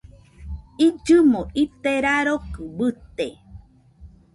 [0.85, 3.25] Illɨmo ite rarokɨ bɨte